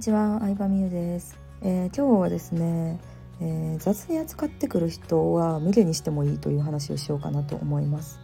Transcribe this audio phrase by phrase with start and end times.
[0.00, 2.98] にちは、相葉美優です、えー、今日はですね、
[3.38, 8.18] えー、雑に扱ってくる人は無限にしてもいいという話をしようかなと思います。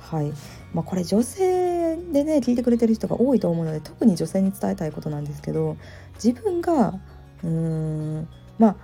[0.00, 0.32] はい、
[0.74, 5.76] まあ、これ女性でね聞いてくれてる人が多いと思うので特に女性に伝えたいことなんですけど
[6.14, 6.98] 自分が
[7.44, 8.28] うーん
[8.58, 8.76] まあ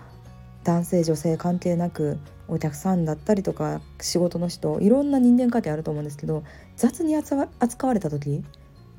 [0.62, 6.44] 男性女性関係なくお客さんだったりとか仕事の人いろんな人間関係あると思うんですけど
[6.76, 7.48] 雑に扱
[7.88, 8.44] われた時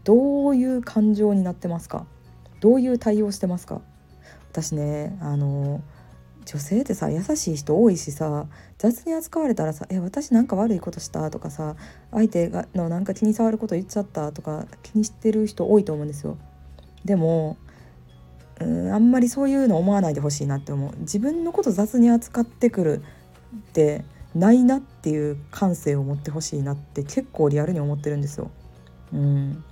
[0.03, 2.05] どういう感情になってますか？
[2.59, 3.81] どういう対応してますか？
[4.51, 5.81] 私ねあの
[6.45, 8.47] 女性ってさ優しい人多いしさ
[8.79, 11.75] 雑に扱われたらさ「え私なんか悪いことした?」とかさ
[12.11, 14.31] 相手がのなんか気に障ること言っちゃった？
[14.31, 16.37] とか気にしてる人多いと思うんですよ。
[17.05, 17.57] でも
[18.59, 23.03] うんあんまりそういうの思わないでほしいなって思う自分のこと雑に扱ってくる
[23.55, 24.03] って
[24.35, 28.51] ないなっていう感性を持ってほしいなって結構リアルに思ってるんですよ。
[29.13, 29.63] うん、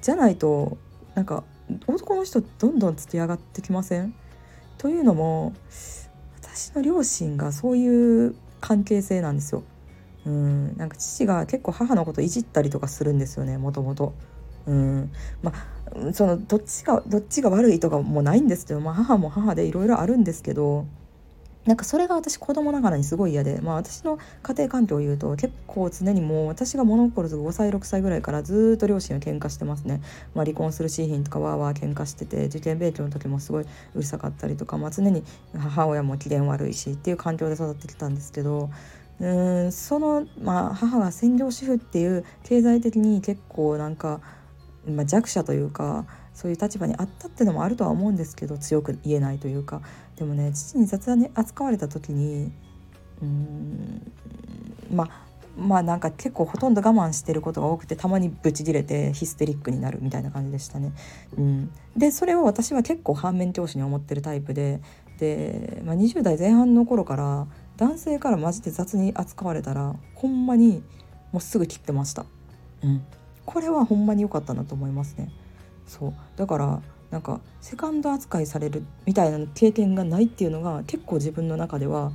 [0.00, 0.76] じゃないと
[1.14, 1.44] なんか
[1.86, 4.14] 男の人どんどんつき上がってきません？
[4.78, 5.52] というのも
[6.40, 9.62] 私の両親がそういう関係性なんですよ。
[10.24, 14.14] うんなんか父が結構母のこといじったりとかするんですよねもともと。
[14.66, 20.86] うんまあそのどっちがどっちが悪いとかもないんですけど、まあ、母も母でいろいろあるんですけど
[21.64, 30.00] なんかそれが私子供ながらにすごい嫌で、まあ、私の家庭環境を言うと結構常にもう私が物心つく5歳6歳ぐらいからずっと両親は喧嘩してますね、
[30.34, 35.22] まあ、離婚するシーヒンとかわーわー喧嘩してて受験勉強の時もすごいうるさかったりとか、まあ、常に
[35.56, 38.68] 母親も機嫌悪いしっていう環境で育ってきたんですけど
[39.20, 39.26] う
[39.66, 44.20] んその、まあ、母が専業主婦っていう経済的に結構なんか、
[44.84, 49.82] まあ、弱者というかそういう立場にあったってのもあるとは思うんですけど強く言えないというか
[50.16, 52.52] でもね父に雑談に扱われた時に
[53.20, 54.12] うん
[54.90, 60.92] まあまあなんか結構ほとんど我慢してることが多くてたまにブチギレてヒステリックになるみたいな感じでしたね。
[61.36, 64.80] うん、でそれを私は結構反面教師に思ってるタイプで
[65.18, 70.82] で、まあ、20代前半の頃から男性からマジで雑に扱われたらほんまに
[71.32, 72.24] もうすぐ切ってました。
[72.82, 73.04] うん、
[73.44, 75.30] これはほんまに良かったなと思いますね。
[75.86, 76.14] そう。
[76.36, 82.12] だからなんかセカンド扱いされるみたいな経験がないっていうのが結構自分の中では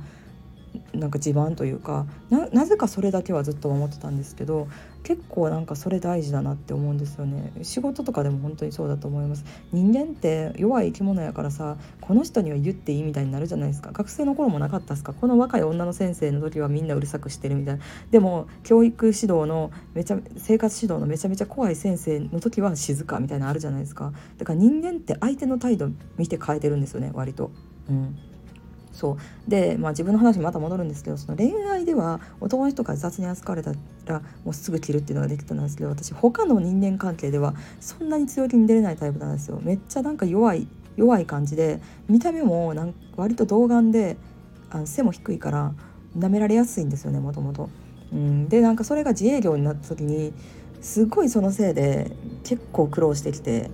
[0.94, 4.68] なんか自慢というかなぜかそれだけはずっと思ってたんですけど
[5.02, 7.52] 結構なんかそれ大事だなって思うんですよね。
[7.62, 9.44] 仕事とかでも本当にそうだと思います。
[9.72, 13.92] 人間って弱い生き物やからさこの人には言っていいみたいになるじゃないですか。
[13.92, 15.12] 学生の頃もなかったですか。
[15.12, 17.84] この若い女の先生の時はみんなうるさくしてるみたいな。
[18.10, 24.12] でも教育指導のめちゃ生活指導のめちゃめちゃ怖い先生の時は静かみたいなのあるじゃないですか。
[24.36, 27.50] だから人間って相手の態度見て変えてるんですよね割と。
[27.88, 28.18] うん。
[28.98, 29.50] そう。
[29.50, 33.72] で、まあ、自分の話にまた戻るんですけどその恋愛では男の人から雑に扱われた
[34.06, 39.60] らもうすぐ切るっていうのができたんですけど私他の人間関係ではそんなに強気に出れないタイプなんですよ。
[39.62, 40.66] めっちゃなんか弱い
[40.96, 44.16] 弱い感じで見た目もなんか割と童顔で
[44.68, 45.72] あの背も低いから
[46.18, 47.70] 舐められやすいんですよねもともと。
[48.12, 50.32] うん、でなんかそれが自営業になった時に
[50.80, 52.10] すごいそのせいで
[52.42, 53.70] 結構苦労してきて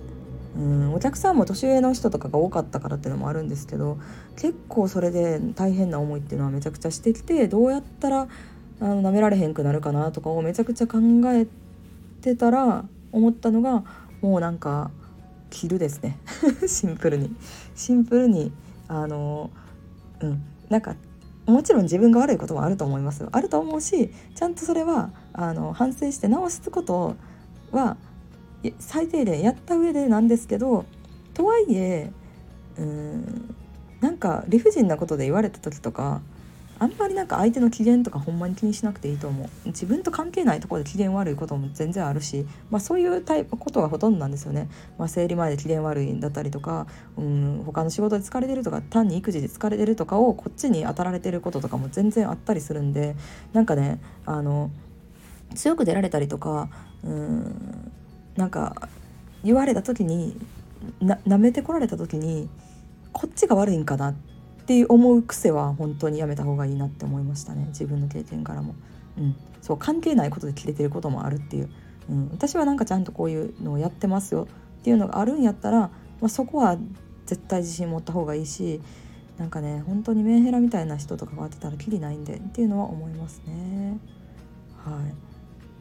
[0.57, 3.97] うんお客さんも年上の人とかが多かったからっていうのもあるんですけど
[4.37, 8.27] 結構それで大変な思いっていうのはめちゃくちゃしてきてどうやったら
[8.79, 10.99] あの舐められへんくなるかなとかをめちゃくちゃ考
[11.33, 11.47] え
[12.21, 13.83] てたら思ったのが
[14.21, 14.91] もうなんか
[15.49, 16.17] 着るですね。
[16.67, 17.33] シンプルに。
[17.75, 18.51] シンプルに
[18.87, 19.49] あの
[20.21, 20.95] うんなんか
[21.45, 23.29] もちろん自分が悪いこともあると思いますよ。
[23.31, 27.15] あると思うしちゃんとそれはあの反省して直すこと
[27.71, 27.97] は
[28.79, 30.85] 最低限やった上でなんですけど
[31.33, 32.11] とはいえ
[32.77, 33.55] うん
[34.01, 36.21] なんか理不尽なことで言われた時とか
[36.77, 39.49] あんまりなんか相手の機嫌とかほんまに気にしなくていいと思う。
[39.67, 44.67] 自分と関係ないところで機嫌悪いことも全然あるし、まあ、そういうタイプことがほとんどなんですよね、
[44.97, 53.15] まあ、生理前で機嫌悪いんだったりとかうん他の仕事で疲れてるとか単に育児で疲れてるとかをこっちに当たられてることとかも全然あったりするんで
[53.53, 54.69] なんかねあの
[55.55, 56.69] 強く出られたりとか
[57.03, 57.84] うん
[58.35, 58.89] なんか
[59.43, 60.37] 言われた時に
[60.99, 62.49] な舐めてこられた時に
[63.11, 64.13] こっちが悪いんかなっ
[64.65, 67.65] て思う癖は本当にやめた方がいいなって思いましたね。
[67.67, 68.75] 自分の経験からも。
[69.17, 71.69] うん、そう関係ないことで切れてることもあるっていう、
[72.09, 74.47] うん、私はなんかちゃんとこういうのをやってますよ
[74.79, 75.91] っていうのがあるんやったら、ま
[76.23, 76.77] あ、そこは
[77.25, 78.81] 絶対自信持った方がいいし
[79.37, 83.97] なんかね本当にメンヘラみたいな人と関わってたらきりないんでっていうのは思いますね。
[84.83, 85.01] は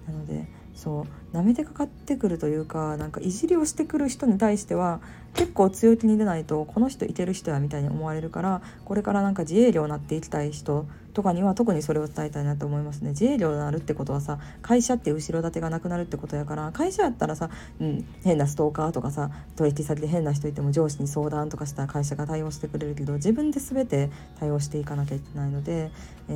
[0.08, 0.10] い。
[0.10, 5.00] なのでそう舐めてかかってくるというかなんかいじりをしてくる人に対しては
[5.34, 13.10] 結構強気に出ないとこの人いてる人やみたいに思われるからこれからなんか自営業になっていきたい人とかには特にそれを伝えたいなと思いますね。
[13.10, 17.50] 自営業になるってことはさ会社って後ろ盾がなくなるってことやから会社やったらさ、
[17.80, 24.10] うん、変なストーカーとかさ取引先で変な人いても上司に相談とかしたら会社が対応してくれるけど自分で全て
[24.40, 25.90] 対応していかなきゃいけないので、
[26.28, 26.32] え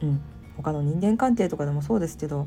[0.00, 0.20] ー、うん
[0.56, 2.46] 他の人間関係とかでもそうですけど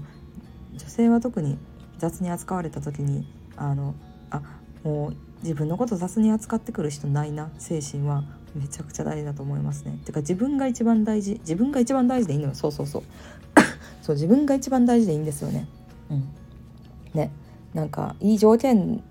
[0.77, 1.57] 女性は特に
[1.97, 3.95] 雑に扱われた時にあの
[4.29, 4.41] あ
[4.83, 8.23] もう自分のこと雑に扱ってくる人ないな精神は
[8.55, 9.99] めちゃくちゃ大事だと思いますね。
[10.05, 13.03] てか自分が一番大事自分が一番大事でいいのよそうそうそう
[14.01, 15.67] そう自分が一番大事でいいんですよね。
[16.09, 16.23] うん、
[17.13, 17.31] ね
[17.73, 19.03] なんかいい条件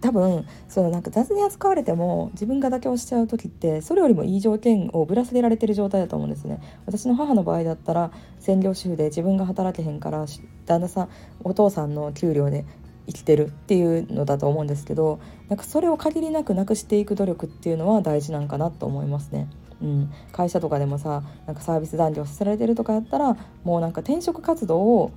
[0.00, 10.26] 多分そのなんか雑に扱われても自分が妥協しちゃう時ってそれよりもいい条件をぶら下げられてる状態だと思うんですね私の母の場合だったら専業主婦で自分が働けへんから
[10.66, 11.08] 旦那さん
[11.42, 12.64] お父さんの給料で
[13.06, 19.48] 生きてるっていうのだと思うんですけどなんかそれを限りなくなくしていく努力っていうのは大事なんかなと思いますね。
[19.82, 25.10] うん、会社とかでもさなんかサービス残業させられてるとかやったらもうなんか転職活動を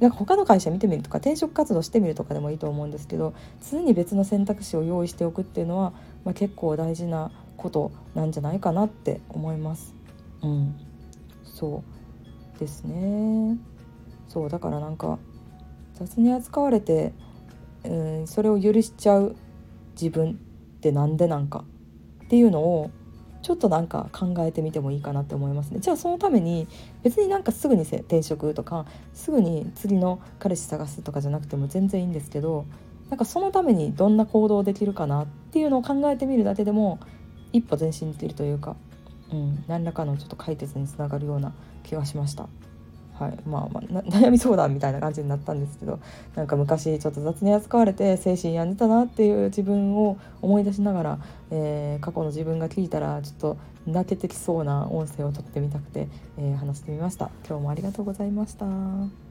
[0.00, 3.34] なんか他の会社見てみるとか転職活動してみるとかでもいいと思うんですけど
[3.70, 5.92] 常に別の選択肢を用意しておくっていうのは、
[6.24, 9.94] まあ、結構大事なことなんじゃないかなって思います。
[10.42, 10.76] うん、
[11.42, 11.82] そ
[12.56, 13.58] うですね
[14.28, 15.18] そうだからなんか
[15.94, 17.12] 雑に扱われて、
[17.84, 19.34] うん、それを許しちゃう
[20.00, 20.38] 自分
[20.76, 21.64] ってなんでなんか
[22.24, 22.90] っていうのを
[23.48, 26.68] ちょっとなんか考えてみてもいいかなって思いますねじゃあそのために
[27.02, 28.84] 別になんかすぐに転職とか
[29.14, 32.66] すぐに次の彼氏探すとかじゃなくても全然いいんですけど
[33.08, 37.00] なんかそのためにどんな行動できるかなっていうのを考えてみるだけでも
[37.54, 38.76] 一歩前進できるというか、
[39.32, 41.54] うん、何らかのちょっと解決につながるような
[41.84, 42.50] 気がしました。
[43.18, 45.98] はい、まあ、まあ、 悩み相談みたいな感じになったんですけど
[46.36, 51.18] なんか昔ちょっと雑に扱われて精神病んでたなっていう自分を思い出しながら、
[51.50, 53.56] えー、過去の自分が聞いたらちょっと
[53.86, 59.27] 泣けてきそうな音声を撮ってみたくて、えー、話してみました今日もありがとうございました。